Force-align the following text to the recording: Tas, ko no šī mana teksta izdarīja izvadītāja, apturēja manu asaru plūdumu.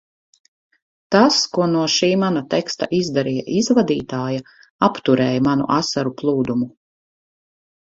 Tas, 1.15 1.37
ko 1.57 1.67
no 1.73 1.83
šī 1.97 2.09
mana 2.23 2.43
teksta 2.55 2.89
izdarīja 3.03 3.47
izvadītāja, 3.63 4.49
apturēja 4.91 5.49
manu 5.53 5.73
asaru 5.81 6.21
plūdumu. 6.21 6.75